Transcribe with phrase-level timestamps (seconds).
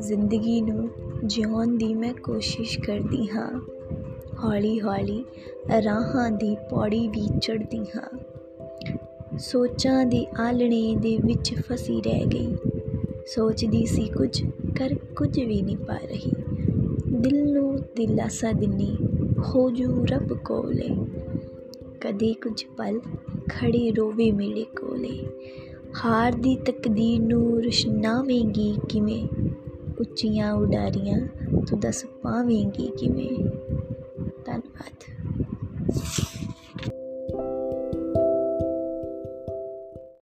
[0.00, 0.88] ਜ਼ਿੰਦਗੀ ਨੂੰ
[1.24, 3.60] ਜਿਉਣ ਦੀ ਮੈਂ ਕੋਸ਼ਿਸ਼ ਕਰਦੀ ਹਾਂ।
[4.44, 5.24] ਹੌਲੀ ਹੌਲੀ
[5.84, 8.18] ਰਾਹਾਂ ਦੀ ਪੌੜੀ ਵੀ ਚੜ੍ਹਦੀ ਹਾਂ।
[9.38, 12.56] ਸੋਚਾਂ ਦੇ ਆਲਣੇ ਦੇ ਵਿੱਚ ਫਸੀ ਰਹਿ ਗਈ।
[13.26, 14.44] ਸੋਚਦੀ ਸੀ ਕੁਝ
[14.78, 16.32] ਕਰ ਕੁਝ ਵੀ ਨਹੀਂ ਪਾ ਰਹੀ।
[17.12, 18.96] ਦਿਲ ਨੂੰ ਦਿਲਾਸਾ ਦਿੰਨੀ
[19.38, 20.96] ਹੋ ਜੂ ਰੱਬ ਕੋਲੇ
[22.00, 23.00] ਕਦੇ ਕੁਝ ਪਲ
[23.48, 25.26] ਖੜੇ ਰੋਵੇ ਮੇਰੇ ਕੋਲੇ।
[26.04, 29.28] ਹਾਰ ਦੀ ਤਕਦੀਰ ਨੂੰ ਰੁਸ਼ਨਾਵੇਂਗੀ ਕਿਵੇਂ?
[30.00, 31.20] ਉੱਚੀਆਂ ਉਡਾਰੀਆਂ
[31.70, 33.28] ਤੂੰ ਦੱਸ ਪਾਵੇਂਗੀ ਕਿਵੇਂ?
[33.28, 34.07] ਧੰਨਵਾਦ